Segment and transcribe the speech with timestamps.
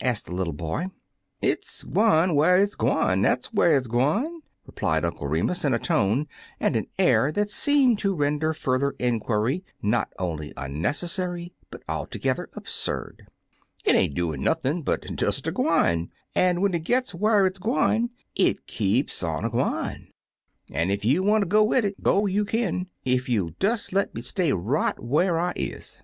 [0.00, 0.88] asked the little boy.
[1.40, 5.78] "It's gwine whar it's gwine, dat's whar it 's gwine," replied Uncle Remus, in a
[5.78, 6.26] tone
[6.58, 12.50] and with an air that seemed to render further mquiiy not only unnecessary, but altogether
[12.54, 13.28] absurd.
[13.84, 18.10] "It ain't doin' nothin' but des a gwine, an' when it gits whar it's gwine,
[18.34, 20.08] it keeps on a gwine;
[20.68, 23.28] an' ef you 83 Uncle Remus Returns wanter go wid it, go you kin, ef
[23.28, 26.02] you '11 des le' me stay right whar I is."